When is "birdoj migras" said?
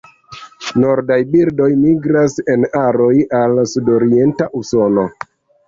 1.33-2.39